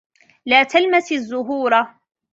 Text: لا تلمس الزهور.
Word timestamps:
لا 0.45 0.63
تلمس 0.63 1.11
الزهور. 1.11 1.85